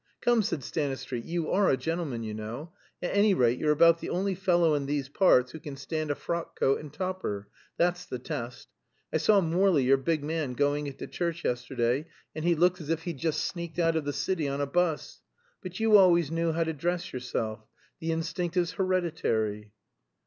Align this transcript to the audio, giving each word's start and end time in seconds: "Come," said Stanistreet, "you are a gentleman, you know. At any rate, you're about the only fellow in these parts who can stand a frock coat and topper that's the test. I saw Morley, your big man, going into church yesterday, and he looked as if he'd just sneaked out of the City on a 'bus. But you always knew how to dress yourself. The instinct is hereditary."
"Come," 0.19 0.41
said 0.41 0.63
Stanistreet, 0.63 1.25
"you 1.25 1.51
are 1.51 1.69
a 1.69 1.77
gentleman, 1.77 2.23
you 2.23 2.33
know. 2.33 2.73
At 3.03 3.15
any 3.15 3.35
rate, 3.35 3.59
you're 3.59 3.69
about 3.69 3.99
the 3.99 4.09
only 4.09 4.33
fellow 4.33 4.73
in 4.73 4.87
these 4.87 5.09
parts 5.09 5.51
who 5.51 5.59
can 5.59 5.75
stand 5.77 6.09
a 6.09 6.15
frock 6.15 6.59
coat 6.59 6.79
and 6.79 6.91
topper 6.91 7.49
that's 7.77 8.05
the 8.05 8.17
test. 8.17 8.69
I 9.13 9.17
saw 9.17 9.41
Morley, 9.41 9.83
your 9.83 9.97
big 9.97 10.23
man, 10.23 10.53
going 10.53 10.87
into 10.87 11.05
church 11.05 11.43
yesterday, 11.45 12.07
and 12.33 12.43
he 12.43 12.55
looked 12.55 12.81
as 12.81 12.89
if 12.89 13.03
he'd 13.03 13.19
just 13.19 13.45
sneaked 13.45 13.77
out 13.77 13.95
of 13.95 14.05
the 14.05 14.11
City 14.11 14.47
on 14.47 14.59
a 14.59 14.65
'bus. 14.65 15.21
But 15.61 15.79
you 15.79 15.95
always 15.95 16.31
knew 16.31 16.51
how 16.51 16.63
to 16.63 16.73
dress 16.73 17.13
yourself. 17.13 17.63
The 17.99 18.11
instinct 18.11 18.57
is 18.57 18.71
hereditary." 18.71 19.71